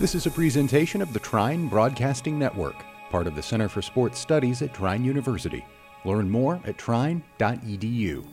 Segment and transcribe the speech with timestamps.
[0.00, 4.18] This is a presentation of the Trine Broadcasting Network, part of the Center for Sports
[4.18, 5.62] Studies at Trine University.
[6.06, 8.24] Learn more at trine.edu.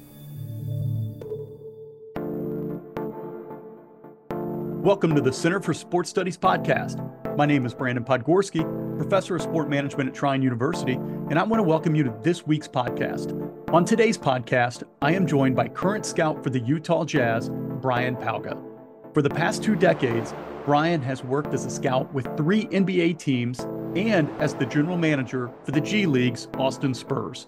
[4.81, 7.03] Welcome to the Center for Sports Studies podcast.
[7.35, 8.63] My name is Brandon Podgorski,
[8.97, 12.47] professor of sport management at Trine University, and I want to welcome you to this
[12.47, 13.33] week's podcast.
[13.73, 17.49] On today's podcast, I am joined by current scout for the Utah Jazz,
[17.81, 18.66] Brian Pauga.
[19.17, 20.31] For the past two decades,
[20.63, 23.61] Brian has worked as a scout with three NBA teams
[23.95, 27.47] and as the general manager for the G League's Austin Spurs.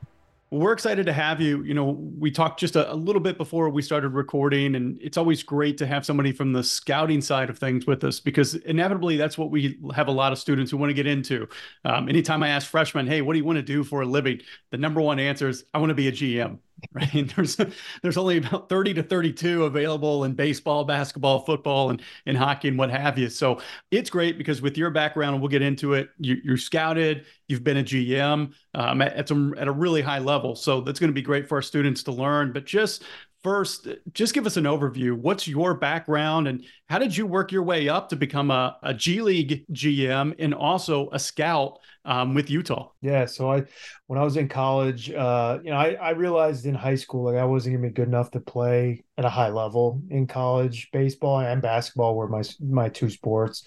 [0.50, 1.62] Well, we're excited to have you.
[1.62, 5.18] You know, we talked just a, a, little bit before we started recording, and it's
[5.18, 9.18] always great to have somebody from the scouting side of things with us because inevitably
[9.18, 11.46] that's what we have a lot of students who want to get into.
[11.84, 14.40] Um, anytime I ask freshmen, hey, what do you want to do for a living?
[14.70, 16.58] The number one answer is, I want to be a GM.
[16.92, 17.32] right?
[17.34, 17.56] There's
[18.02, 22.78] there's only about 30 to 32 available in baseball, basketball, football, and, and hockey and
[22.78, 23.28] what have you.
[23.28, 27.26] So it's great because with your background, and we'll get into it, you, are scouted,
[27.48, 30.54] you've been a GM um, at, at, some, at a really high level.
[30.54, 32.52] So that's going to be great for our students to learn.
[32.52, 33.04] But just
[33.42, 35.16] first, just give us an overview.
[35.16, 38.92] What's your background and how did you work your way up to become a, a
[38.94, 42.90] G League GM and also a scout um, with Utah?
[43.00, 43.26] Yeah.
[43.26, 43.64] So I,
[44.06, 47.36] when I was in college, uh, you know, I, I realized in high school, like
[47.36, 50.88] I wasn't going to be good enough to play at a high level in college.
[50.92, 53.64] Baseball and basketball were my, my two sports.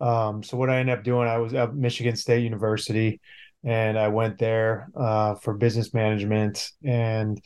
[0.00, 3.20] Um, so what I ended up doing, I was at Michigan State University
[3.62, 7.40] and I went there uh, for business management and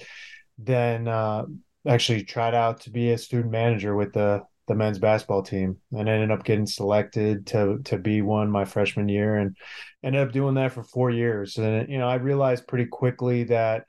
[0.59, 1.45] then uh,
[1.87, 6.09] actually tried out to be a student manager with the the men's basketball team and
[6.09, 9.57] ended up getting selected to to be one my freshman year and
[10.05, 11.57] ended up doing that for four years.
[11.57, 13.85] And you know i realized pretty quickly that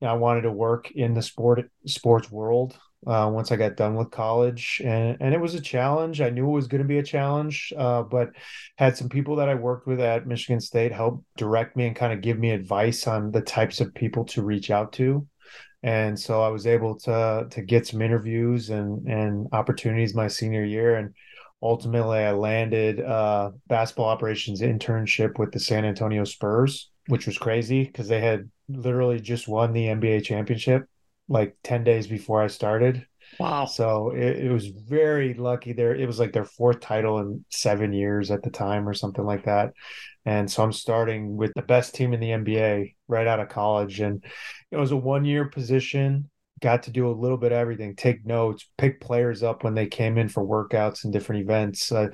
[0.00, 3.76] you know, i wanted to work in the sport sports world uh, once i got
[3.76, 4.80] done with college.
[4.84, 6.20] And and it was a challenge.
[6.20, 8.30] I knew it was going to be a challenge uh, but
[8.76, 12.12] had some people that i worked with at michigan state help direct me and kind
[12.12, 15.26] of give me advice on the types of people to reach out to
[15.82, 20.64] and so I was able to to get some interviews and and opportunities my senior
[20.64, 21.14] year, and
[21.62, 27.84] ultimately I landed a basketball operations internship with the San Antonio Spurs, which was crazy
[27.84, 30.86] because they had literally just won the NBA championship
[31.28, 33.06] like ten days before I started.
[33.38, 33.64] Wow!
[33.64, 35.72] So it, it was very lucky.
[35.72, 39.24] There, it was like their fourth title in seven years at the time, or something
[39.24, 39.72] like that.
[40.26, 44.00] And so I'm starting with the best team in the NBA right out of college.
[44.00, 44.22] And
[44.70, 46.28] it was a one year position,
[46.60, 49.86] got to do a little bit of everything take notes, pick players up when they
[49.86, 51.90] came in for workouts and different events.
[51.90, 52.08] Uh,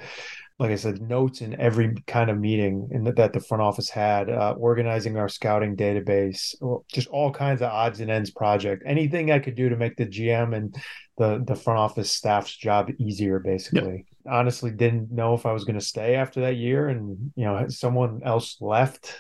[0.59, 3.91] like I said, notes in every kind of meeting in the, that the front office
[3.91, 6.55] had, uh, organizing our scouting database,
[6.91, 8.83] just all kinds of odds and ends project.
[8.87, 10.75] Anything I could do to make the GM and
[11.19, 14.06] the the front office staff's job easier, basically.
[14.25, 14.34] Yep.
[14.34, 17.69] Honestly, didn't know if I was going to stay after that year, and you know,
[17.69, 19.15] someone else left,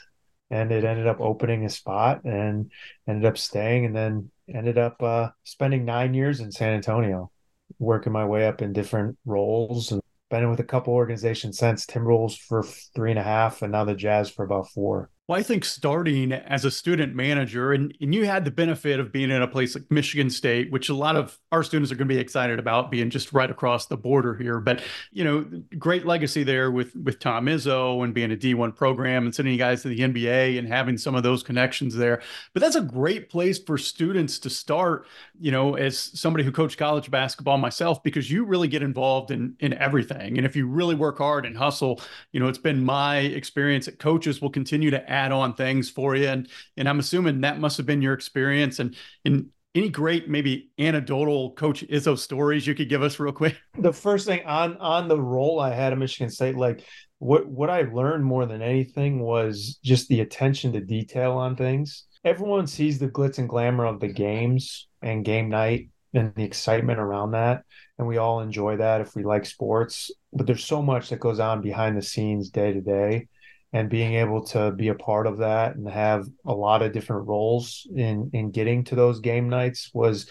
[0.50, 2.72] and it ended up opening a spot, and
[3.06, 7.30] ended up staying, and then ended up uh, spending nine years in San Antonio,
[7.78, 10.00] working my way up in different roles and
[10.30, 13.94] been with a couple organizations since Timberwolves for three and a half, and now the
[13.94, 15.10] Jazz for about four.
[15.28, 19.10] Well, I think starting as a student manager, and, and you had the benefit of
[19.10, 22.06] being in a place like Michigan State, which a lot of our students are going
[22.06, 24.60] to be excited about being just right across the border here.
[24.60, 25.44] But, you know,
[25.78, 29.58] great legacy there with with Tom Izzo and being a D1 program and sending you
[29.58, 32.22] guys to the NBA and having some of those connections there.
[32.54, 35.08] But that's a great place for students to start,
[35.40, 39.56] you know, as somebody who coached college basketball myself, because you really get involved in
[39.58, 40.36] in everything.
[40.36, 42.00] And if you really work hard and hustle,
[42.30, 46.14] you know, it's been my experience that coaches will continue to add on things for
[46.14, 46.28] you.
[46.28, 48.78] And and I'm assuming that must have been your experience.
[48.78, 53.56] And and any great maybe anecdotal coach Izzo stories you could give us real quick?
[53.78, 56.84] The first thing on on the role I had at Michigan State, like
[57.18, 62.04] what what I learned more than anything was just the attention to detail on things.
[62.24, 66.98] Everyone sees the glitz and glamour of the games and game night and the excitement
[66.98, 67.62] around that.
[67.98, 70.10] And we all enjoy that if we like sports.
[70.32, 73.28] But there's so much that goes on behind the scenes day to day
[73.76, 77.26] and being able to be a part of that and have a lot of different
[77.26, 80.30] roles in in getting to those game nights was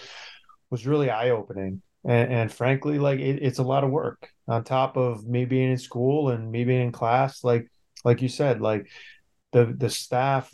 [0.72, 1.84] was really eye opening.
[2.08, 5.72] And, and, frankly, like it, it's a lot of work on top of me being
[5.72, 7.44] in school and me being in class.
[7.44, 7.72] Like
[8.04, 8.90] like you said, like
[9.52, 10.52] the the staff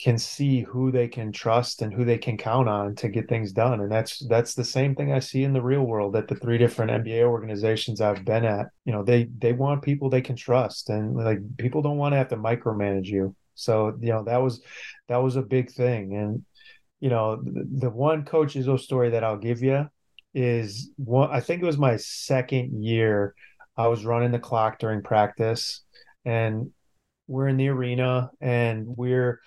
[0.00, 3.52] can see who they can trust and who they can count on to get things
[3.52, 3.80] done.
[3.80, 6.56] And that's that's the same thing i see in the real world at the three
[6.56, 8.66] different nba organizations i've been at.
[8.84, 12.18] You know they they want people they can trust and like people don't want to
[12.18, 13.34] have to micromanage you.
[13.54, 14.62] So you know that was
[15.08, 16.14] that was a big thing.
[16.14, 16.44] And
[17.00, 19.88] you know the, the one coach Izzo story that i'll give you
[20.34, 23.34] is one i think it was my second year
[23.76, 25.82] i was running the clock during practice
[26.24, 26.70] and
[27.26, 29.40] we're in the arena and we're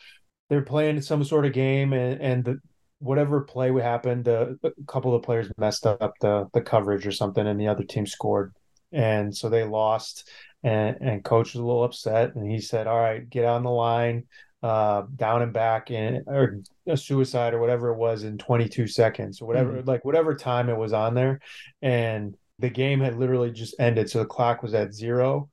[0.52, 2.60] they're playing some sort of game and and the,
[3.00, 7.12] whatever play would happen, the, a couple of players messed up the the coverage or
[7.14, 8.54] something, and the other team scored,
[8.92, 10.30] and so they lost.
[10.62, 13.72] And and coach was a little upset, and he said, "All right, get on the
[13.72, 14.26] line,
[14.62, 19.42] uh, down and back, in or a suicide or whatever it was in 22 seconds
[19.42, 19.88] or whatever, mm-hmm.
[19.88, 21.40] like whatever time it was on there."
[21.82, 25.50] And the game had literally just ended, so the clock was at zero,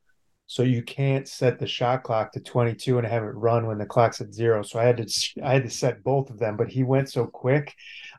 [0.49, 3.87] so you can't set the shot clock to 22 and have it run when the
[3.87, 4.63] clock's at zero.
[4.63, 7.27] So I had to I had to set both of them, but he went so
[7.27, 7.75] quick,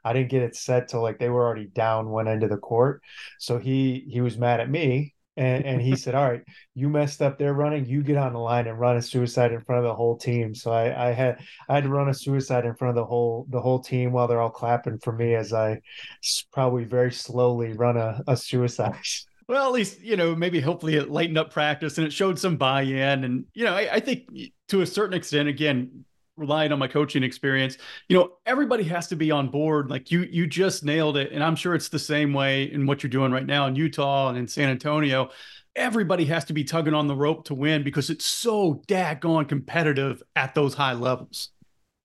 [0.05, 2.57] I didn't get it set till like they were already down one end of the
[2.57, 3.01] court.
[3.39, 6.43] So he he was mad at me and and he said, "All right,
[6.75, 7.85] you messed up their running.
[7.85, 10.53] You get on the line and run a suicide in front of the whole team."
[10.53, 13.47] So I, I had I had to run a suicide in front of the whole
[13.49, 15.81] the whole team while they're all clapping for me as I
[16.53, 18.95] probably very slowly run a, a suicide.
[19.49, 22.55] well, at least, you know, maybe hopefully it lightened up practice and it showed some
[22.55, 23.23] buy in.
[23.23, 24.29] And, you know, I, I think
[24.67, 26.05] to a certain extent, again,
[26.37, 27.75] relying on my coaching experience,
[28.07, 29.89] you know, everybody has to be on board.
[29.89, 31.31] Like you, you just nailed it.
[31.31, 34.29] And I'm sure it's the same way in what you're doing right now in Utah
[34.29, 35.31] and in San Antonio.
[35.75, 40.21] Everybody has to be tugging on the rope to win because it's so daggone competitive
[40.35, 41.49] at those high levels.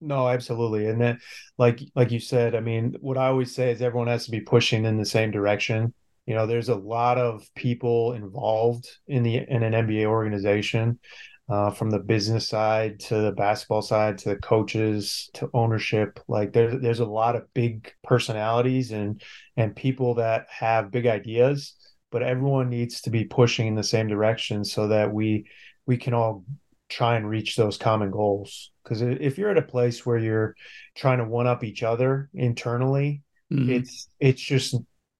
[0.00, 0.87] No, absolutely.
[0.87, 1.19] And then
[1.58, 4.40] like like you said, I mean, what I always say is everyone has to be
[4.40, 5.93] pushing in the same direction
[6.26, 10.99] you know there's a lot of people involved in the in an nba organization
[11.47, 16.53] uh, from the business side to the basketball side to the coaches to ownership like
[16.53, 19.23] there's there's a lot of big personalities and
[19.56, 21.75] and people that have big ideas
[22.11, 25.47] but everyone needs to be pushing in the same direction so that we
[25.87, 26.44] we can all
[26.88, 30.55] try and reach those common goals because if you're at a place where you're
[30.94, 33.21] trying to one up each other internally
[33.53, 33.71] mm-hmm.
[33.71, 34.76] it's it's just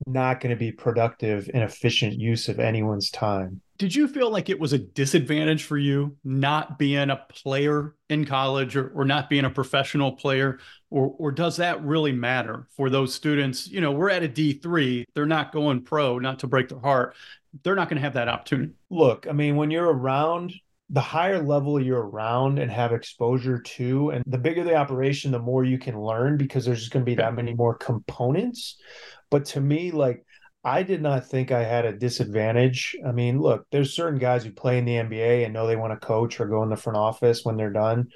[0.07, 3.61] not going to be productive and efficient use of anyone's time.
[3.77, 8.25] Did you feel like it was a disadvantage for you not being a player in
[8.25, 10.61] college or, or not being a professional player?
[10.91, 13.67] Or, or does that really matter for those students?
[13.67, 17.17] You know, we're at a D3, they're not going pro, not to break their heart.
[17.63, 18.73] They're not going to have that opportunity.
[18.91, 20.55] Look, I mean, when you're around
[20.95, 25.41] the higher level you're around and have exposure to, and the bigger the operation, the
[25.41, 28.81] more you can learn because there's just going to be that many more components.
[29.29, 30.25] But to me, like
[30.63, 32.95] I did not think I had a disadvantage.
[33.05, 36.01] I mean, look, there's certain guys who play in the NBA and know they want
[36.01, 38.11] to coach or go in the front office when they're done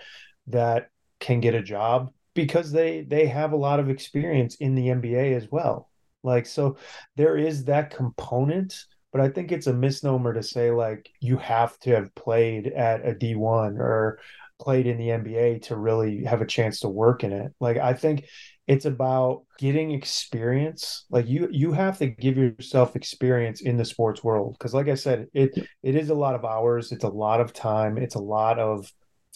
[0.47, 4.87] that can get a job because they they have a lot of experience in the
[4.87, 5.91] NBA as well.
[6.23, 6.77] Like so
[7.17, 11.79] there is that component, but I think it's a misnomer to say like you have
[11.81, 14.19] to have played at a D1 or
[14.61, 17.53] played in the NBA to really have a chance to work in it.
[17.61, 18.25] Like I think
[18.67, 21.07] it's about getting experience.
[21.11, 24.95] Like you you have to give yourself experience in the sports world because like i
[24.95, 25.51] said it
[25.83, 28.93] it is a lot of hours it's a lot of time it's a lot of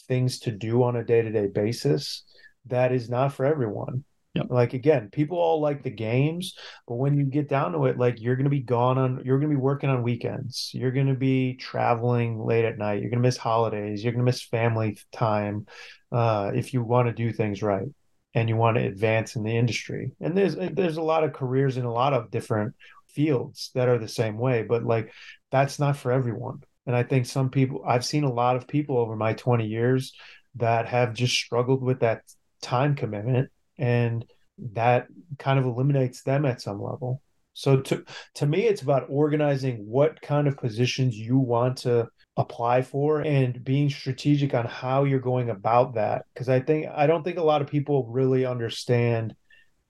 [0.09, 2.25] things to do on a day-to-day basis
[2.67, 4.47] that is not for everyone Yep.
[4.49, 6.55] Like again, people all like the games,
[6.89, 9.47] but when you get down to it, like you're to be gone on, you're to
[9.47, 10.71] be working on weekends.
[10.73, 13.03] You're to be traveling late at night.
[13.03, 14.03] You're to miss holidays.
[14.03, 15.67] You're to miss family time
[16.11, 17.87] uh, if you want to do things right
[18.35, 20.13] and you want to advance in the industry.
[20.19, 22.75] And there's there's a lot of careers in a lot of different
[23.09, 25.13] fields that are the same way, but like
[25.51, 26.63] that's not for everyone.
[26.87, 30.15] And I think some people I've seen a lot of people over my 20 years
[30.55, 32.23] that have just struggled with that
[32.63, 34.25] time commitment and
[34.59, 35.07] that
[35.39, 37.23] kind of eliminates them at some level.
[37.55, 38.05] So to
[38.37, 43.63] to me it's about organizing what kind of positions you want to apply for and
[43.63, 46.25] being strategic on how you're going about that.
[46.33, 49.35] Because i think i don't think a lot of people really understand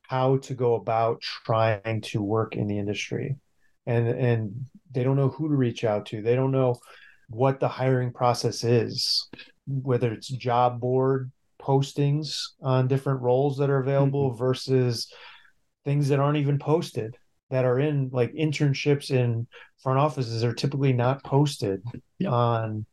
[0.03, 3.37] how to go about trying to work in the industry.
[3.87, 6.21] And and they don't know who to reach out to.
[6.21, 6.77] They don't know
[7.29, 9.29] what the hiring process is
[9.67, 11.31] whether it's job board
[11.63, 14.39] postings on different roles that are available mm-hmm.
[14.39, 15.13] versus
[15.85, 17.17] things that aren't even posted
[17.51, 19.47] that are in like internships in
[19.83, 21.83] front offices are typically not posted
[22.27, 22.87] on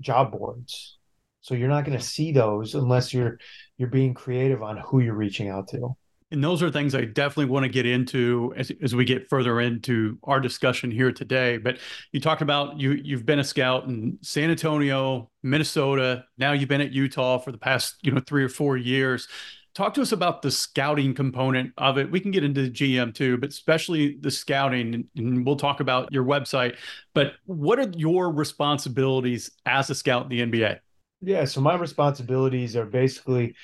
[0.00, 0.98] job boards
[1.40, 3.38] So you're not going to see those unless you're
[3.76, 5.96] you're being creative on who you're reaching out to.
[6.34, 9.60] And those are things I definitely want to get into as, as we get further
[9.60, 11.58] into our discussion here today.
[11.58, 11.78] But
[12.10, 16.24] you talked about you you've been a scout in San Antonio, Minnesota.
[16.36, 19.28] Now you've been at Utah for the past you know three or four years.
[19.76, 22.10] Talk to us about the scouting component of it.
[22.10, 26.12] We can get into the GM too, but especially the scouting, and we'll talk about
[26.12, 26.76] your website.
[27.14, 30.80] But what are your responsibilities as a scout in the NBA?
[31.20, 33.54] Yeah, so my responsibilities are basically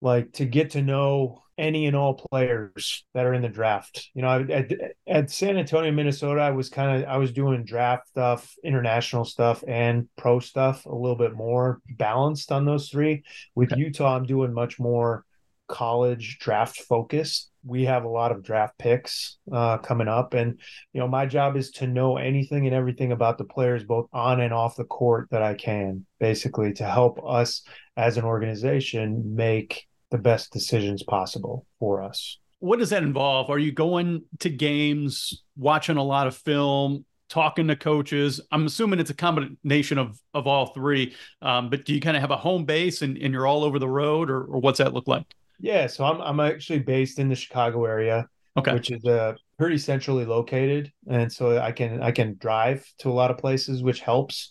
[0.00, 4.10] like to get to know any and all players that are in the draft.
[4.14, 4.72] You know, at,
[5.06, 9.62] at San Antonio, Minnesota, I was kind of I was doing draft stuff, international stuff,
[9.66, 13.22] and pro stuff a little bit more balanced on those three.
[13.54, 13.80] With okay.
[13.80, 15.24] Utah, I'm doing much more
[15.68, 17.50] college draft focused.
[17.64, 20.60] We have a lot of draft picks uh, coming up, and
[20.92, 24.40] you know my job is to know anything and everything about the players, both on
[24.40, 27.62] and off the court, that I can, basically to help us
[27.96, 32.38] as an organization make the best decisions possible for us.
[32.60, 33.50] What does that involve?
[33.50, 38.42] Are you going to games, watching a lot of film, talking to coaches.
[38.52, 41.14] I'm assuming it's a combination of of all three.
[41.40, 43.78] Um, but do you kind of have a home base and, and you're all over
[43.78, 45.24] the road, or, or what's that look like?
[45.58, 48.28] Yeah, so I'm I'm actually based in the Chicago area,
[48.58, 53.08] okay, which is uh, pretty centrally located, and so I can I can drive to
[53.08, 54.50] a lot of places, which helps.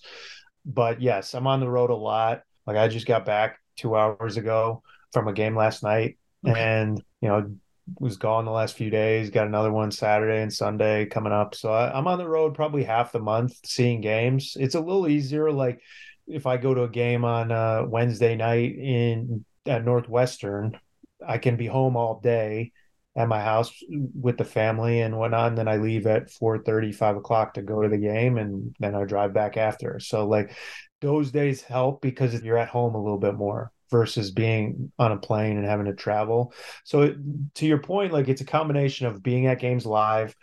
[0.65, 2.41] But yes, I'm on the road a lot.
[2.65, 6.60] Like I just got back two hours ago from a game last night, okay.
[6.60, 7.51] and you know
[8.00, 9.30] was gone the last few days.
[9.30, 11.56] Got another one Saturday and Sunday coming up.
[11.56, 14.56] So I, I'm on the road probably half the month seeing games.
[14.60, 15.51] It's a little easier.
[15.51, 15.82] Like
[16.27, 20.80] if I go to a game on uh, Wednesday night in at Northwestern,
[21.25, 22.72] I can be home all day
[23.15, 25.50] at my house with the family and whatnot.
[25.50, 28.75] And then I leave at 4 30, 5 o'clock to go to the game and
[28.80, 30.00] then I drive back after.
[30.00, 30.56] So like
[31.01, 35.12] those days help because if you're at home a little bit more versus being on
[35.12, 36.53] a plane and having to travel.
[36.86, 37.17] So it,
[37.55, 40.36] to your point, like it's a combination of being at games live,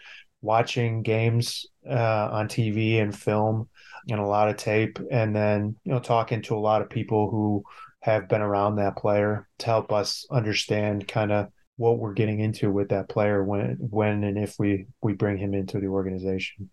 [0.42, 3.68] watching games uh, on TV and film
[4.08, 7.30] and a lot of tape, and then you know talking to a lot of people
[7.30, 7.64] who
[8.00, 12.70] have been around that player to help us understand kind of what we're getting into
[12.70, 16.70] with that player when when and if we we bring him into the organization.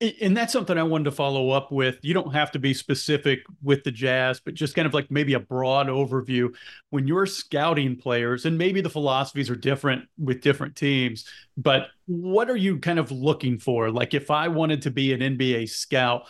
[0.00, 1.98] And that's something I wanted to follow up with.
[2.02, 5.34] You don't have to be specific with the Jazz, but just kind of like maybe
[5.34, 6.54] a broad overview.
[6.90, 11.24] When you're scouting players, and maybe the philosophies are different with different teams,
[11.56, 13.90] but what are you kind of looking for?
[13.90, 16.26] Like if I wanted to be an NBA scout,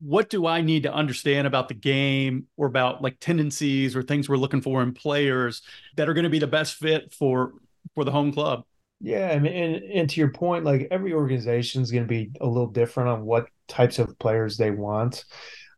[0.00, 4.28] what do I need to understand about the game or about like tendencies or things
[4.28, 5.62] we're looking for in players
[5.96, 7.54] that are going to be the best fit for
[7.94, 8.64] for the home club?
[9.00, 12.30] Yeah, I mean, and, and to your point, like every organization is going to be
[12.40, 15.24] a little different on what types of players they want.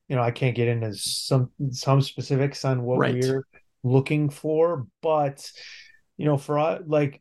[0.09, 3.15] You know, I can't get into some some specifics on what right.
[3.15, 3.45] we're
[3.83, 5.51] looking for, but
[6.17, 7.21] you know, for uh, like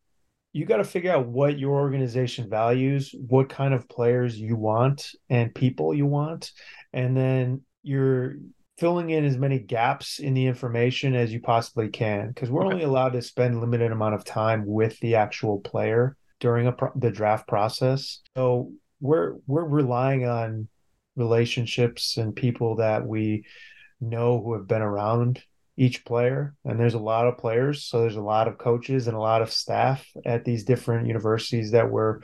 [0.53, 5.11] you got to figure out what your organization values, what kind of players you want
[5.29, 6.51] and people you want,
[6.93, 8.37] and then you're
[8.77, 12.73] filling in as many gaps in the information as you possibly can because we're okay.
[12.73, 16.91] only allowed to spend limited amount of time with the actual player during a pro-
[16.95, 18.21] the draft process.
[18.35, 20.67] So we're we're relying on
[21.15, 23.45] relationships and people that we
[23.99, 25.41] know who have been around
[25.75, 29.15] each player and there's a lot of players so there's a lot of coaches and
[29.15, 32.19] a lot of staff at these different universities that we're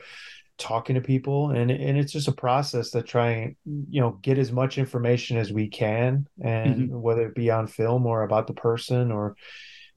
[0.56, 3.56] talking to people and and it's just a process to try and
[3.90, 7.00] you know get as much information as we can and mm-hmm.
[7.00, 9.36] whether it be on film or about the person or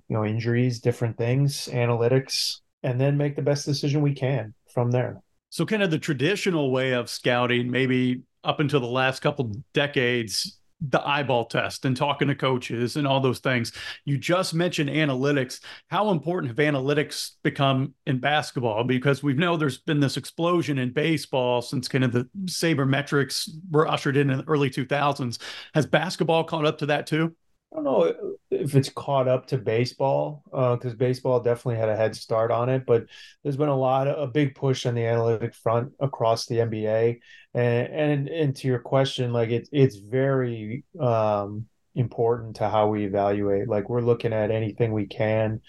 [0.07, 4.89] you know injuries different things analytics and then make the best decision we can from
[4.89, 9.51] there so kind of the traditional way of scouting maybe up until the last couple
[9.73, 13.71] decades the eyeball test and talking to coaches and all those things.
[14.05, 15.59] You just mentioned analytics.
[15.87, 18.83] How important have analytics become in basketball?
[18.83, 23.87] Because we know there's been this explosion in baseball since kind of the sabermetrics were
[23.87, 25.39] ushered in in the early 2000s.
[25.73, 27.35] Has basketball caught up to that too?
[27.71, 31.97] I don't know if it's caught up to baseball because uh, baseball definitely had a
[31.97, 33.05] head start on it, but
[33.43, 37.19] there's been a lot of a big push on the analytic front across the NBA.
[37.53, 43.05] And and, and to your question, like it's it's very um, important to how we
[43.05, 43.67] evaluate.
[43.67, 45.61] Like we're looking at anything we can,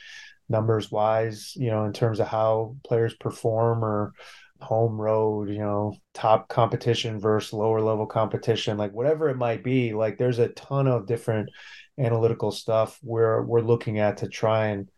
[0.49, 4.12] numbers wise, you know, in terms of how players perform or
[4.61, 9.93] home road, you know, top competition versus lower level competition, like whatever it might be.
[9.93, 11.50] Like there's a ton of different
[11.99, 14.88] analytical stuff where we're looking at to try and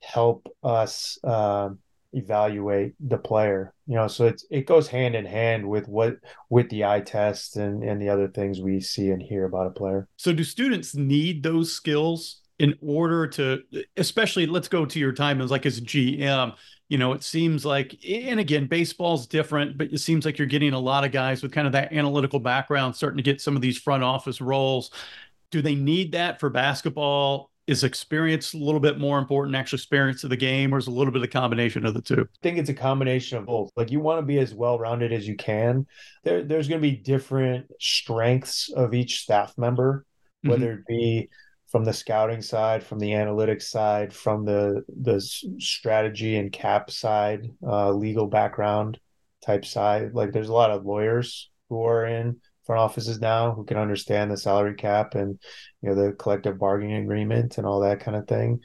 [0.00, 1.70] help us uh,
[2.14, 6.16] evaluate the player you know so it's it goes hand in hand with what
[6.48, 9.70] with the eye test and and the other things we see and hear about a
[9.70, 13.60] player so do students need those skills in order to
[13.98, 16.54] especially let's go to your time as like as gm
[16.88, 20.72] you know it seems like and again baseball's different but it seems like you're getting
[20.72, 23.62] a lot of guys with kind of that analytical background starting to get some of
[23.62, 24.90] these front office roles.
[25.50, 27.50] Do they need that for basketball?
[27.66, 30.90] Is experience a little bit more important actual experience of the game or is a
[30.90, 32.22] little bit of a combination of the two?
[32.22, 33.70] I think it's a combination of both.
[33.76, 35.86] Like you want to be as well rounded as you can.
[36.24, 40.06] There, there's going to be different strengths of each staff member
[40.44, 40.50] mm-hmm.
[40.50, 41.28] whether it be
[41.70, 45.20] from the scouting side from the analytics side from the the
[45.58, 48.98] strategy and cap side uh, legal background
[49.44, 53.64] type side like there's a lot of lawyers who are in front offices now who
[53.64, 55.38] can understand the salary cap and
[55.80, 58.60] you know the collective bargaining agreement and all that kind of thing.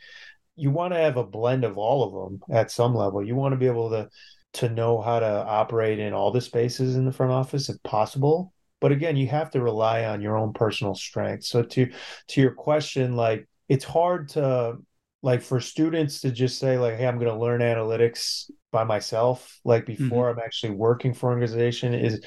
[0.55, 3.25] You want to have a blend of all of them at some level.
[3.25, 4.09] You want to be able to
[4.55, 8.53] to know how to operate in all the spaces in the front office if possible.
[8.83, 11.45] But again, you have to rely on your own personal strength.
[11.45, 11.89] So to
[12.27, 14.77] to your question, like it's hard to
[15.21, 19.57] like for students to just say like hey i'm going to learn analytics by myself
[19.63, 20.03] like mm-hmm.
[20.03, 20.37] before mm-hmm.
[20.37, 22.21] i'm actually working for an organization is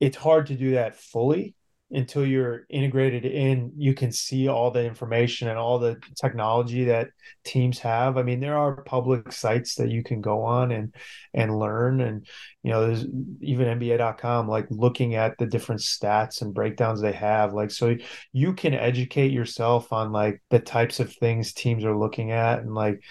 [0.00, 1.54] it's hard to do that fully
[1.90, 7.08] until you're integrated in you can see all the information and all the technology that
[7.44, 8.18] teams have.
[8.18, 10.94] I mean there are public sites that you can go on and
[11.32, 12.00] and learn.
[12.00, 12.26] And
[12.62, 13.06] you know there's
[13.40, 17.54] even nba.com like looking at the different stats and breakdowns they have.
[17.54, 17.96] Like so
[18.32, 22.74] you can educate yourself on like the types of things teams are looking at and
[22.74, 23.02] like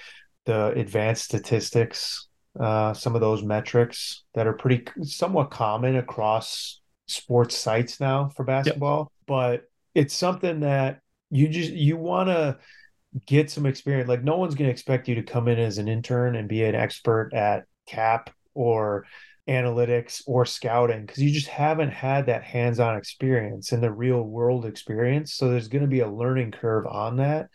[0.45, 2.27] the advanced statistics
[2.59, 8.43] uh, some of those metrics that are pretty somewhat common across sports sites now for
[8.43, 8.99] basketball.
[8.99, 9.11] Yep.
[9.27, 12.57] But it's something that you just you want to
[13.25, 14.07] get some experience.
[14.07, 16.63] Like no one's going to expect you to come in as an intern and be
[16.63, 19.05] an expert at cap or
[19.47, 24.65] analytics or scouting because you just haven't had that hands-on experience and the real world
[24.65, 27.47] experience so there's going to be a learning curve on that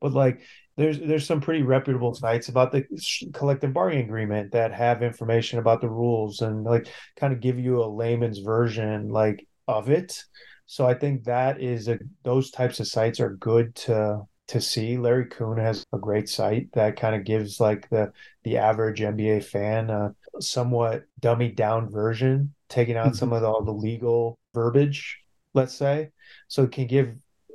[0.00, 0.40] but like
[0.76, 2.84] there's there's some pretty reputable sites about the
[3.32, 7.82] collective bargaining agreement that have information about the rules and like kind of give you
[7.82, 10.24] a layman's version like of it.
[10.66, 14.98] So i think that is a those types of sites are good to to see.
[14.98, 19.44] Larry coon has a great site that kind of gives like the the average nba
[19.44, 23.14] fan a somewhat dummied down version taking out mm-hmm.
[23.14, 26.10] some of the, all the legal verbiage let's say.
[26.48, 27.14] So it can give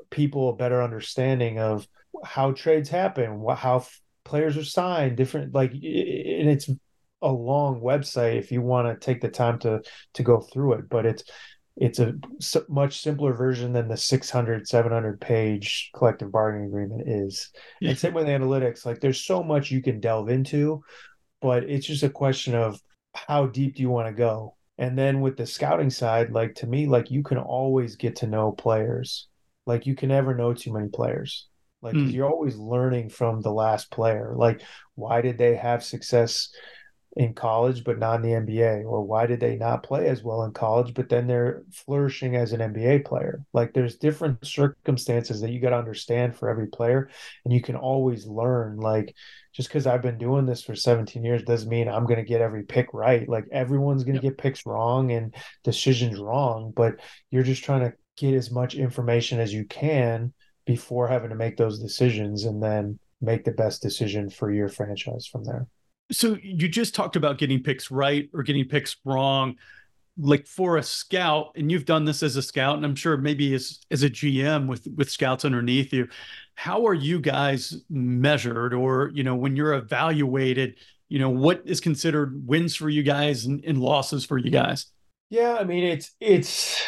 [0.10, 1.88] people a better understanding of
[2.24, 6.69] how trades happen, what, how f- players are signed, different like, and it's
[7.22, 9.82] a long website if you want to take the time to
[10.13, 10.89] to go through it.
[10.89, 11.24] But it's
[11.80, 12.13] it's a
[12.67, 17.89] much simpler version than the 600 700 page collective bargaining agreement is yeah.
[17.89, 20.84] and same with analytics like there's so much you can delve into
[21.41, 22.80] but it's just a question of
[23.15, 26.67] how deep do you want to go and then with the scouting side like to
[26.67, 29.28] me like you can always get to know players
[29.65, 31.48] like you can never know too many players
[31.82, 32.12] like mm.
[32.12, 34.34] you're always learning from the last player.
[34.36, 34.62] Like
[34.96, 36.50] why did they have success
[37.18, 40.44] in college but not in the NBA or why did they not play as well
[40.44, 45.50] in college but then they're flourishing as an NBA player like there's different circumstances that
[45.50, 47.10] you got to understand for every player
[47.44, 49.15] and you can always learn like
[49.54, 52.42] just cuz I've been doing this for 17 years doesn't mean I'm going to get
[52.42, 54.34] every pick right like everyone's going to yep.
[54.36, 57.00] get picks wrong and decisions wrong but
[57.32, 60.32] you're just trying to get as much information as you can
[60.69, 65.25] before having to make those decisions and then make the best decision for your franchise
[65.25, 65.65] from there.
[66.12, 69.55] So you just talked about getting picks right or getting picks wrong.
[70.15, 73.55] Like for a scout, and you've done this as a scout, and I'm sure maybe
[73.55, 76.08] as as a GM with with scouts underneath you,
[76.53, 80.75] how are you guys measured, or you know, when you're evaluated,
[81.08, 84.86] you know, what is considered wins for you guys and, and losses for you guys?
[85.29, 86.84] Yeah, I mean, it's it's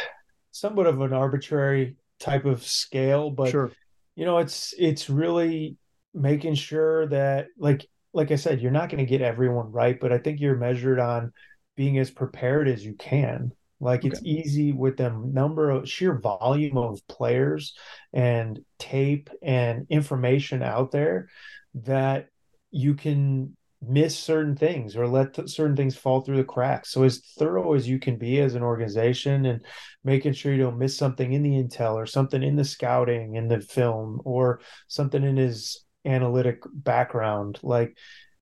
[0.51, 3.71] somewhat of an arbitrary type of scale but sure.
[4.15, 5.75] you know it's it's really
[6.13, 10.11] making sure that like like i said you're not going to get everyone right but
[10.11, 11.31] i think you're measured on
[11.75, 14.09] being as prepared as you can like okay.
[14.09, 17.73] it's easy with the number of sheer volume of players
[18.13, 21.29] and tape and information out there
[21.73, 22.27] that
[22.69, 26.91] you can miss certain things or let th- certain things fall through the cracks.
[26.91, 29.65] So as thorough as you can be as an organization and
[30.03, 33.47] making sure you don't miss something in the intel or something in the scouting in
[33.47, 37.95] the film or something in his analytic background like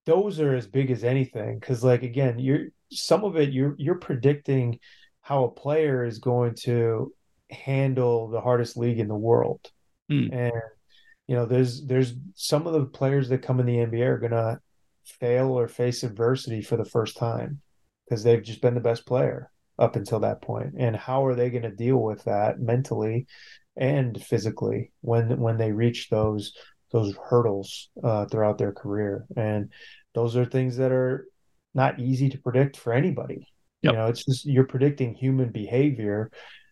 [0.06, 3.96] those are as big as anything cuz like again you're some of it you're you're
[3.96, 4.80] predicting
[5.22, 7.14] how a player is going to
[7.52, 9.72] handle the hardest league in the world.
[10.12, 10.34] Mm.
[10.34, 10.62] And
[11.28, 14.32] you know there's there's some of the players that come in the NBA are going
[14.32, 14.60] to
[15.20, 17.62] fail or face adversity for the first time
[18.06, 20.74] because they've just been the best player up until that point.
[20.78, 23.28] And how are they going to deal with that mentally
[23.78, 26.54] and physically when when they reach those
[26.92, 29.26] those hurdles uh, throughout their career?
[29.36, 29.72] And
[30.14, 31.28] those are things that are
[31.74, 33.48] not easy to predict for anybody.
[33.82, 33.94] Yep.
[33.94, 36.32] you know it's just you're predicting human behavior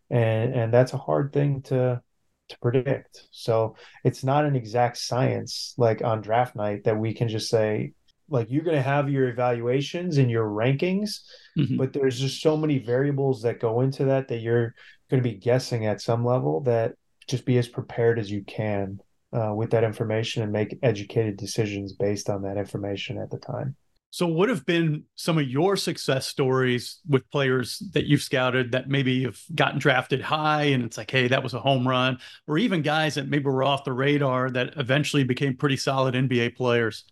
[0.10, 2.02] and and that's a hard thing to
[2.50, 3.28] to predict.
[3.32, 7.94] So it's not an exact science like on draft night that we can just say
[8.30, 11.22] like you're going to have your evaluations and your rankings
[11.58, 11.78] mm-hmm.
[11.78, 14.74] but there's just so many variables that go into that that you're
[15.10, 16.94] going to be guessing at some level that
[17.28, 19.00] just be as prepared as you can
[19.34, 23.76] uh, with that information and make educated decisions based on that information at the time
[24.10, 28.90] so what have been some of your success stories with players that you've scouted that
[28.90, 32.58] maybe have gotten drafted high and it's like hey that was a home run or
[32.58, 37.04] even guys that maybe were off the radar that eventually became pretty solid nba players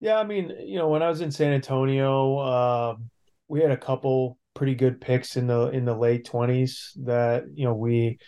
[0.00, 2.96] yeah, I mean, you know, when I was in San Antonio, uh,
[3.48, 7.64] we had a couple pretty good picks in the in the late twenties that you
[7.64, 8.18] know we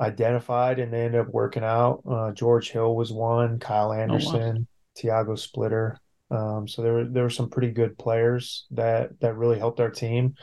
[0.00, 2.02] identified and they ended up working out.
[2.10, 4.64] Uh, George Hill was one, Kyle Anderson, oh, wow.
[4.96, 5.98] Tiago Splitter.
[6.30, 9.90] Um, so there were there were some pretty good players that that really helped our
[9.90, 10.34] team.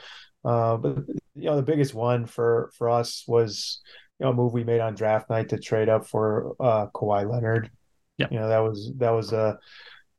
[0.43, 0.97] Uh, but
[1.35, 3.81] you know, the biggest one for for us was
[4.19, 7.29] you know a move we made on draft night to trade up for uh, Kawhi
[7.29, 7.69] Leonard.
[8.17, 9.59] Yeah, you know that was that was a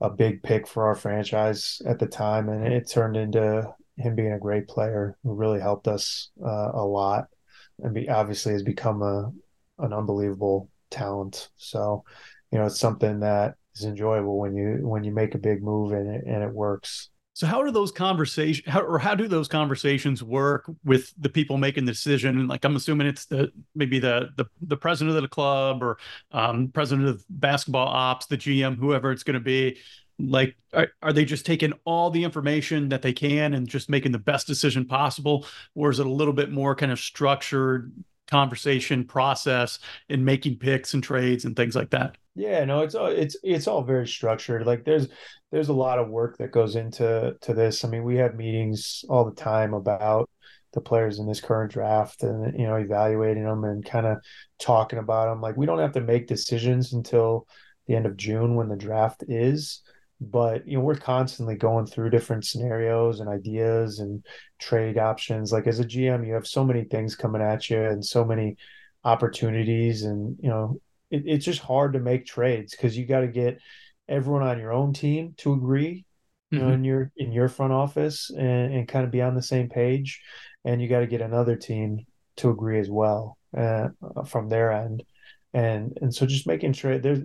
[0.01, 4.33] a big pick for our franchise at the time, and it turned into him being
[4.33, 7.27] a great player who really helped us uh, a lot,
[7.81, 9.33] and be, obviously has become a
[9.81, 11.51] an unbelievable talent.
[11.57, 12.05] So,
[12.51, 15.93] you know, it's something that is enjoyable when you when you make a big move
[15.93, 17.11] and it and it works.
[17.39, 21.57] So how do those conversations how, or how do those conversations work with the people
[21.57, 22.49] making the decision?
[22.49, 25.99] Like I'm assuming it's the maybe the the, the president of the club or
[26.33, 29.79] um, president of basketball ops, the GM, whoever it's going to be.
[30.19, 34.11] Like, are, are they just taking all the information that they can and just making
[34.11, 35.47] the best decision possible,
[35.77, 37.93] or is it a little bit more kind of structured
[38.31, 42.17] conversation process in making picks and trades and things like that?
[42.35, 44.65] Yeah, no, it's all it's it's all very structured.
[44.65, 45.09] Like there's
[45.51, 47.85] there's a lot of work that goes into to this.
[47.85, 50.31] I mean, we have meetings all the time about
[50.73, 54.19] the players in this current draft and you know evaluating them and kind of
[54.59, 55.41] talking about them.
[55.41, 57.47] Like we don't have to make decisions until
[57.87, 59.83] the end of June when the draft is,
[60.21, 64.25] but you know we're constantly going through different scenarios and ideas and
[64.59, 65.53] trade options.
[65.53, 68.57] Like as a GM, you have so many things coming at you and so many
[69.05, 73.29] opportunities and you know it, it's just hard to make trades because you got to
[73.29, 73.59] get
[74.09, 76.05] everyone on your own team to agree
[76.51, 76.69] you mm-hmm.
[76.69, 79.69] know in your in your front office and, and kind of be on the same
[79.69, 80.21] page
[80.65, 82.05] and you got to get another team
[82.37, 83.89] to agree as well uh,
[84.27, 85.03] from their end
[85.55, 87.21] and and so just making sure there's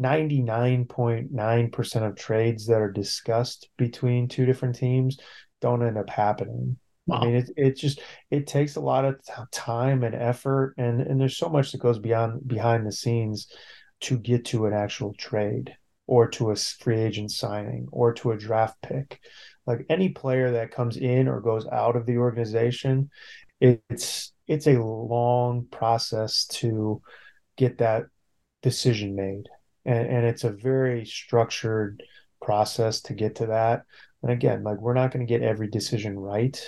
[0.00, 5.18] 99.9% of trades that are discussed between two different teams
[5.60, 7.18] don't end up happening wow.
[7.18, 11.02] i mean it, it just it takes a lot of t- time and effort and
[11.02, 13.48] and there's so much that goes beyond behind the scenes
[14.00, 15.74] to get to an actual trade
[16.06, 19.20] or to a free agent signing or to a draft pick.
[19.66, 23.10] Like any player that comes in or goes out of the organization,
[23.60, 27.02] it's it's a long process to
[27.56, 28.04] get that
[28.62, 29.44] decision made.
[29.84, 32.02] And, and it's a very structured
[32.42, 33.82] process to get to that.
[34.22, 36.60] And again, like we're not going to get every decision right,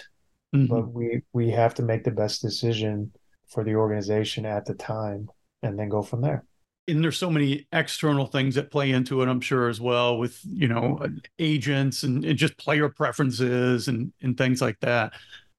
[0.54, 0.66] mm-hmm.
[0.66, 3.12] but we we have to make the best decision
[3.48, 5.28] for the organization at the time
[5.62, 6.44] and then go from there
[6.88, 10.40] and there's so many external things that play into it i'm sure as well with
[10.44, 10.98] you know
[11.38, 15.12] agents and, and, just player preferences and and things like that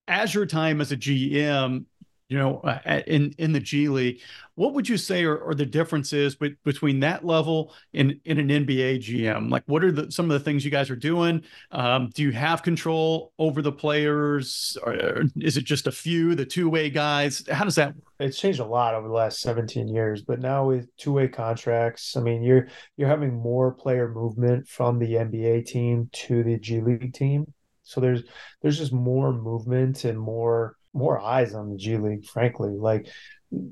[0.08, 1.86] as your time as a gm
[2.30, 2.62] you know,
[3.08, 4.22] in in the G League.
[4.54, 8.50] What would you say are, are the differences be, between that level and in an
[8.50, 9.50] NBA GM?
[9.50, 11.44] Like, what are the, some of the things you guys are doing?
[11.72, 14.78] Um, do you have control over the players?
[14.84, 17.44] Or is it just a few, the two way guys?
[17.50, 18.06] How does that work?
[18.20, 22.16] It's changed a lot over the last 17 years, but now with two way contracts,
[22.16, 26.80] I mean, you're you're having more player movement from the NBA team to the G
[26.80, 27.52] League team.
[27.82, 28.22] So there's
[28.62, 32.72] there's just more movement and more more eyes on the G League, frankly.
[32.72, 33.10] Like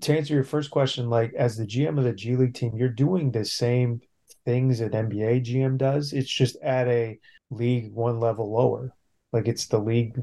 [0.02, 2.90] to answer your first question, like as the GM of the G League team, you're
[2.90, 4.02] doing the same
[4.46, 6.14] things that NBA GM does.
[6.14, 8.94] It's just at a league one level lower.
[9.34, 10.18] Like it's the league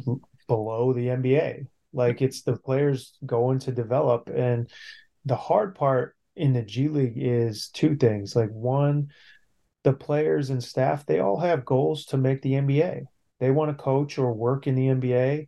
[0.49, 1.67] below the NBA.
[1.93, 4.29] Like it's the players going to develop.
[4.35, 4.69] And
[5.25, 8.35] the hard part in the G League is two things.
[8.35, 9.09] Like one,
[9.85, 13.05] the players and staff, they all have goals to make the NBA.
[13.41, 15.47] They want to coach or work in the NBA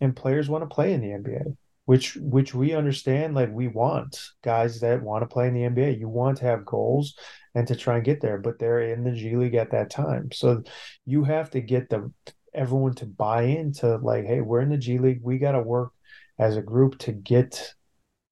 [0.00, 3.34] and players want to play in the NBA, which which we understand.
[3.34, 5.98] Like we want guys that want to play in the NBA.
[5.98, 7.16] You want to have goals
[7.54, 8.38] and to try and get there.
[8.38, 10.30] But they're in the G League at that time.
[10.32, 10.62] So
[11.04, 12.12] you have to get the
[12.54, 15.20] everyone to buy into like, hey, we're in the G League.
[15.22, 15.92] We got to work
[16.38, 17.74] as a group to get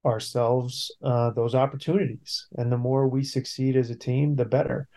[0.04, 2.46] ourselves uh, those opportunities.
[2.56, 4.88] And the more we succeed as a team, the better.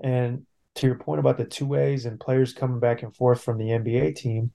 [0.00, 3.58] And to your point about the two ways and players coming back and forth from
[3.58, 4.52] the NBA team,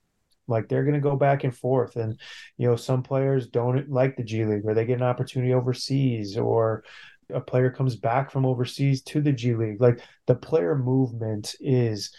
[0.47, 1.95] like they're going to go back and forth.
[1.95, 2.19] And,
[2.57, 6.37] you know, some players don't like the G League or they get an opportunity overseas
[6.37, 6.83] or
[7.33, 9.81] a player comes back from overseas to the G League.
[9.81, 12.13] Like the player movement is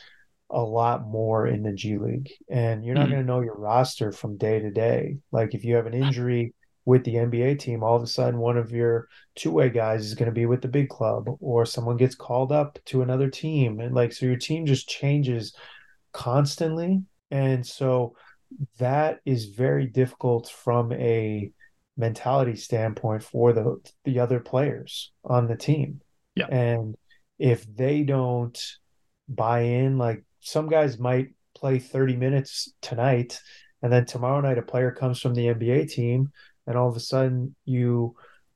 [0.50, 2.30] a lot more in the G League.
[2.50, 3.12] And you're not mm-hmm.
[3.12, 5.18] going to know your roster from day to day.
[5.32, 6.54] Like if you have an injury,
[6.88, 10.14] with the NBA team, all of a sudden one of your two way guys is
[10.14, 13.78] going to be with the big club, or someone gets called up to another team.
[13.78, 15.54] And like, so your team just changes
[16.14, 17.02] constantly.
[17.30, 18.16] And so
[18.78, 21.50] that is very difficult from a
[21.96, 26.00] mentality standpoint for the the other players on the team.
[26.34, 26.46] Yeah.
[26.46, 26.94] And
[27.38, 28.58] if they don't
[29.28, 33.40] buy in, like some guys might play 30 minutes tonight,
[33.82, 36.32] and then tomorrow night a player comes from the NBA team
[36.68, 38.14] and all of a sudden you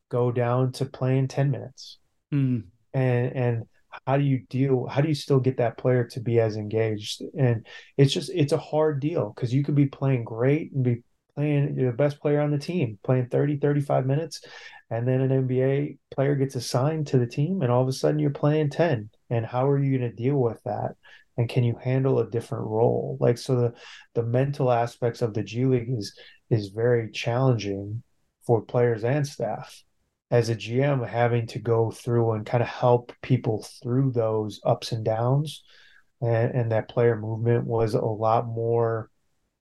[0.09, 1.99] go down to playing 10 minutes
[2.33, 2.63] mm.
[2.93, 3.65] and and
[4.07, 7.23] how do you deal how do you still get that player to be as engaged?
[7.39, 11.03] And it's just it's a hard deal because you could be playing great and be
[11.35, 14.45] playing the best player on the team playing 30 35 minutes
[14.91, 18.19] and then an nba player gets assigned to the team and all of a sudden
[18.19, 20.95] you're playing 10 and how are you going to deal with that?
[21.39, 23.17] And can you handle a different role?
[23.19, 23.75] Like so the
[24.15, 26.15] the mental aspects of the g league is
[26.51, 28.03] is very challenging
[28.47, 29.83] for players and staff
[30.33, 34.91] as a gm having to go through and kind of help people through those ups
[34.91, 35.63] and downs
[36.21, 39.09] and, and that player movement was a lot more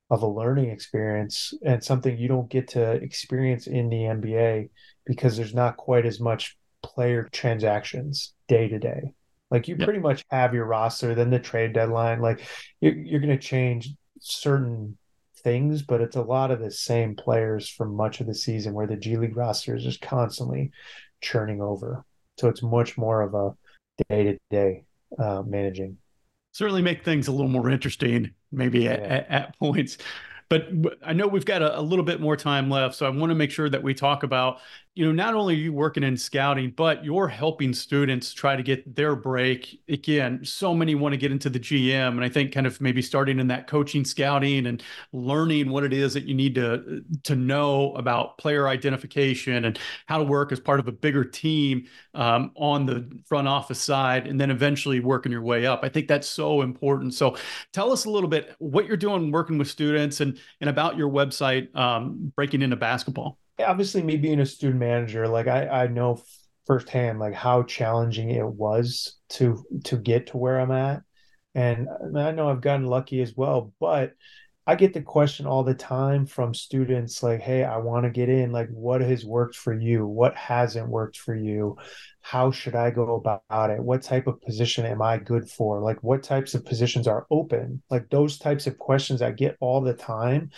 [0.09, 4.67] of a learning experience and something you don't get to experience in the nba
[5.05, 9.13] because there's not quite as much player transactions day to day
[9.51, 12.21] like you pretty much have your roster, then the trade deadline.
[12.21, 12.41] Like
[12.79, 13.89] you're, you're going to change
[14.21, 14.97] certain
[15.43, 18.87] things, but it's a lot of the same players from much of the season where
[18.87, 20.71] the G League roster is just constantly
[21.21, 22.03] churning over.
[22.37, 23.55] So it's much more of a
[24.09, 24.83] day to day
[25.17, 25.97] managing.
[26.53, 28.91] Certainly make things a little more interesting, maybe yeah.
[28.91, 29.97] at, at, points.
[30.49, 30.67] But
[31.01, 33.35] I know we've got a, a, little bit more time left, so I want to
[33.35, 34.59] make sure that we talk about
[34.93, 38.63] you know, not only are you working in scouting, but you're helping students try to
[38.63, 39.79] get their break.
[39.87, 42.09] Again, so many want to get into the GM.
[42.09, 45.93] And I think kind of maybe starting in that coaching, scouting, and learning what it
[45.93, 50.59] is that you need to to know about player identification and how to work as
[50.59, 55.31] part of a bigger team um, on the front office side, and then eventually working
[55.31, 55.81] your way up.
[55.83, 57.13] I think that's so important.
[57.13, 57.37] So
[57.71, 61.09] tell us a little bit what you're doing working with students and and about your
[61.09, 66.21] website um, breaking into basketball obviously me being a student manager, like I, I know
[66.65, 71.01] firsthand like how challenging it was to to get to where I'm at.
[71.53, 74.13] And I know I've gotten lucky as well, but
[74.67, 78.29] I get the question all the time from students like, hey, I want to get
[78.29, 78.51] in.
[78.51, 80.05] Like, what has worked for you?
[80.05, 81.77] What hasn't worked for you?
[82.21, 83.83] How should I go about it?
[83.83, 85.81] What type of position am I good for?
[85.81, 87.81] Like, what types of positions are open?
[87.89, 90.51] Like, those types of questions I get all the time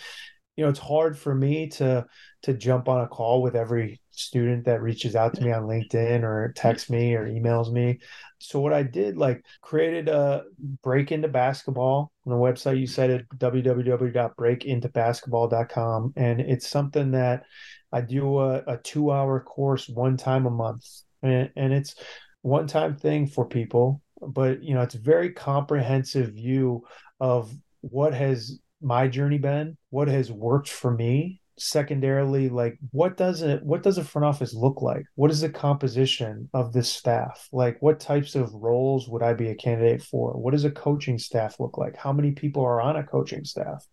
[0.56, 2.06] you know it's hard for me to
[2.42, 6.22] to jump on a call with every student that reaches out to me on linkedin
[6.22, 7.98] or texts me or emails me.
[8.38, 10.44] So what i did like created a
[10.82, 12.78] break into basketball on the website.
[12.78, 17.44] You said it www.breakintobasketball.com and it's something that
[17.92, 20.84] i do a, a two hour course one time a month.
[21.22, 21.94] And, and it's
[22.42, 26.84] one time thing for people but you know it's a very comprehensive view
[27.20, 29.76] of what has my journey been?
[29.90, 32.48] What has worked for me secondarily?
[32.48, 35.04] Like what does it what does a front office look like?
[35.14, 37.48] What is the composition of this staff?
[37.52, 40.32] Like what types of roles would i be a candidate for?
[40.32, 41.96] What does a coaching staff look like?
[41.96, 43.84] How many people are on a coaching staff?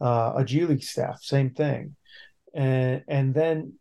[0.00, 1.96] Uh, a g league staff same thing.
[2.54, 3.74] And and then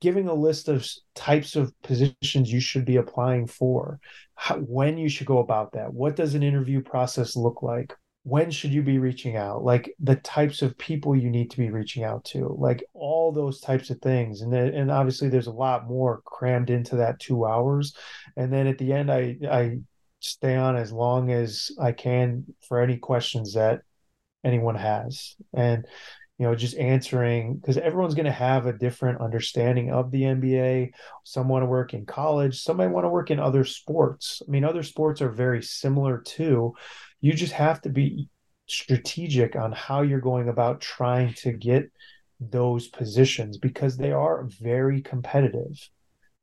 [0.00, 4.00] giving a list of types of positions you should be applying for.
[4.34, 5.92] How, when you should go about that.
[5.92, 9.64] What does an interview process look like when should you be reaching out?
[9.64, 13.60] Like the types of people you need to be reaching out to like all those
[13.60, 14.42] types of things.
[14.42, 17.94] And then and obviously there's a lot more crammed into that two hours.
[18.36, 19.78] And then at the end i i
[20.22, 23.80] stay on as long as i can for any questions that
[24.44, 25.34] anyone has.
[25.54, 25.86] And
[26.38, 30.90] you know just answering because everyone's going to have a different understanding of the nba
[31.22, 34.42] some want to work in college some might want to work in other sports.
[34.46, 36.74] I mean other sports are very similar too
[37.20, 38.28] you just have to be
[38.66, 41.90] strategic on how you're going about trying to get
[42.40, 45.76] those positions because they are very competitive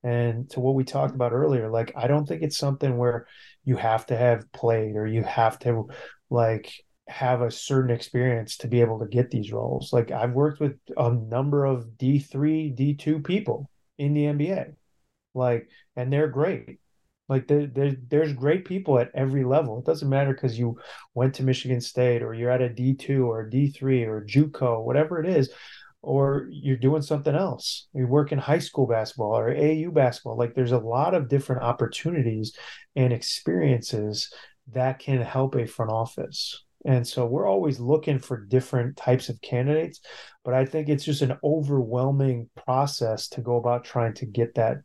[0.03, 3.27] And to what we talked about earlier, like I don't think it's something where
[3.65, 5.89] you have to have played or you have to
[6.29, 6.71] like
[7.07, 9.91] have a certain experience to be able to get these roles.
[9.93, 14.75] Like I've worked with a number of D3, D2 people in the NBA.
[15.33, 16.79] Like and they're great.
[17.29, 19.79] Like there, there, there's great people at every level.
[19.79, 20.79] It doesn't matter because you
[21.13, 25.19] went to Michigan State or you're at a D2 or a D3 or JUCO, whatever
[25.21, 25.49] it is
[26.01, 27.87] or you're doing something else.
[27.93, 30.37] You work in high school basketball or AU basketball.
[30.37, 32.55] Like there's a lot of different opportunities
[32.95, 34.31] and experiences
[34.71, 36.63] that can help a front office.
[36.85, 39.99] And so we're always looking for different types of candidates,
[40.45, 44.77] but I think it's just an overwhelming process to go about trying to get that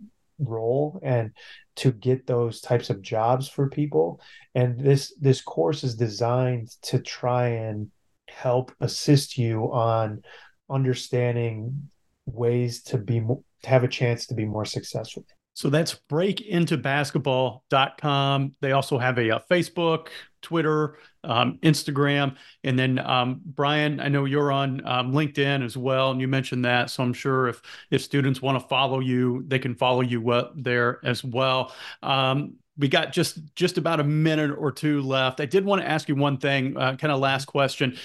[0.42, 1.32] role and
[1.76, 4.20] to get those types of jobs for people.
[4.54, 7.90] And this this course is designed to try and
[8.28, 10.22] help assist you on
[10.70, 11.88] understanding
[12.26, 15.24] ways to be to have a chance to be more successful.
[15.54, 18.56] So that's breakintobasketball.com.
[18.60, 20.08] They also have a, a Facebook,
[20.42, 22.36] Twitter, um, Instagram.
[22.64, 26.64] And then, um, Brian, I know you're on um, LinkedIn as well, and you mentioned
[26.64, 26.90] that.
[26.90, 30.50] So I'm sure if if students want to follow you, they can follow you uh,
[30.54, 31.72] there as well.
[32.02, 35.40] Um, we got just just about a minute or two left.
[35.40, 37.96] I did want to ask you one thing, uh, kind of last question.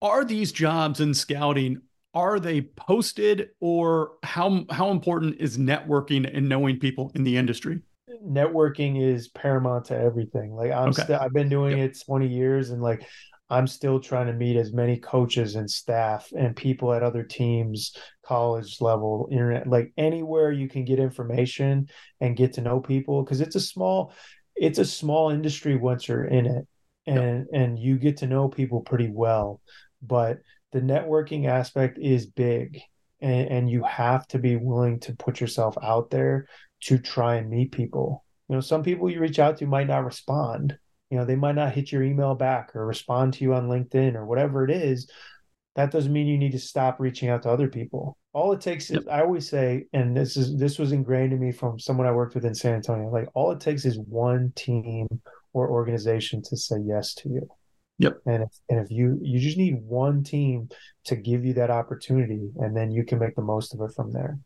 [0.00, 1.82] Are these jobs in scouting
[2.14, 7.80] are they posted or how how important is networking and knowing people in the industry
[8.24, 11.02] networking is paramount to everything like i'm okay.
[11.02, 11.90] still i've been doing yep.
[11.90, 13.06] it 20 years and like
[13.50, 17.96] i'm still trying to meet as many coaches and staff and people at other teams
[18.24, 21.88] college level internet like anywhere you can get information
[22.20, 24.12] and get to know people because it's a small
[24.56, 26.66] it's a small industry once you're in it
[27.06, 27.60] and yep.
[27.60, 29.60] and you get to know people pretty well
[30.02, 30.38] but
[30.72, 32.80] the networking aspect is big
[33.20, 36.46] and, and you have to be willing to put yourself out there
[36.82, 38.24] to try and meet people.
[38.48, 40.76] You know some people you reach out to might not respond.
[41.10, 44.14] You know they might not hit your email back or respond to you on linkedin
[44.14, 45.10] or whatever it is.
[45.76, 48.18] That doesn't mean you need to stop reaching out to other people.
[48.32, 51.50] All it takes is i always say and this is this was ingrained in me
[51.50, 55.08] from someone i worked with in san antonio like all it takes is one team
[55.52, 57.48] or organization to say yes to you.
[57.98, 58.18] Yep.
[58.26, 60.68] And if, and if you you just need one team
[61.06, 64.12] to give you that opportunity, and then you can make the most of it from
[64.12, 64.38] there.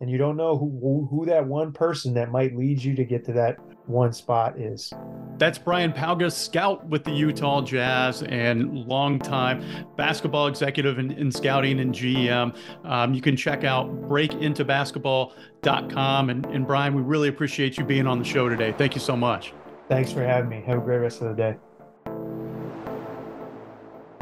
[0.00, 3.04] And you don't know who, who, who that one person that might lead you to
[3.04, 4.90] get to that one spot is.
[5.36, 9.62] That's Brian Pauga, scout with the Utah Jazz and longtime
[9.96, 12.56] basketball executive in, in scouting and GM.
[12.84, 16.30] Um, you can check out breakintobasketball.com.
[16.30, 18.72] And, and Brian, we really appreciate you being on the show today.
[18.72, 19.52] Thank you so much.
[19.88, 20.62] Thanks for having me.
[20.66, 21.56] Have a great rest of the day.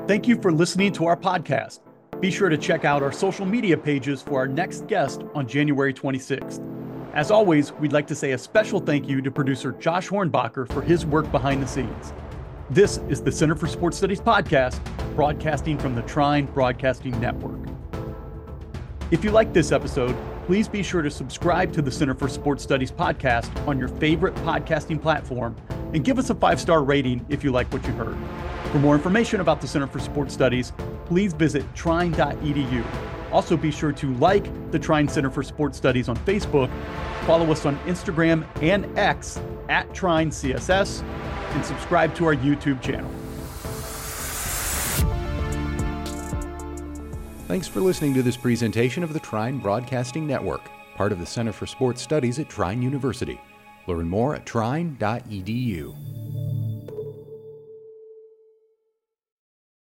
[0.09, 1.81] Thank you for listening to our podcast.
[2.21, 5.95] Be sure to check out our social media pages for our next guest on January
[5.95, 6.61] 26th.
[7.15, 10.83] As always, we'd like to say a special thank you to producer Josh Hornbacher for
[10.83, 12.13] his work behind the scenes.
[12.71, 14.81] This is the Center for Sports Studies podcast,
[15.15, 17.61] broadcasting from the Trine Broadcasting Network.
[19.13, 22.65] If you like this episode, please be sure to subscribe to the Center for Sports
[22.65, 25.55] Studies podcast on your favorite podcasting platform
[25.95, 28.17] and give us a five star rating if you like what you heard.
[28.73, 30.73] For more information about the Center for Sports Studies,
[31.09, 32.85] please visit trine.edu.
[33.33, 36.71] Also, be sure to like the Trine Center for Sports Studies on Facebook,
[37.27, 43.11] follow us on Instagram and X at Trine CSS, and subscribe to our YouTube channel.
[47.49, 51.53] Thanks for listening to this presentation of the Trine Broadcasting Network, part of the Center
[51.53, 53.41] for Sports Studies at Trine University.
[53.87, 55.95] Learn more at trine.edu.